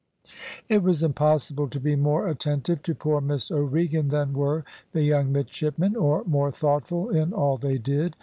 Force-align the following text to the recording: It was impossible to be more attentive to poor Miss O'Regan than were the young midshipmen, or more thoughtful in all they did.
It 0.67 0.81
was 0.81 1.03
impossible 1.03 1.67
to 1.69 1.79
be 1.79 1.95
more 1.95 2.27
attentive 2.27 2.81
to 2.81 2.95
poor 2.95 3.21
Miss 3.21 3.51
O'Regan 3.51 4.07
than 4.07 4.33
were 4.33 4.65
the 4.93 5.03
young 5.03 5.31
midshipmen, 5.31 5.95
or 5.95 6.23
more 6.23 6.49
thoughtful 6.49 7.11
in 7.11 7.33
all 7.33 7.59
they 7.59 7.77
did. 7.77 8.15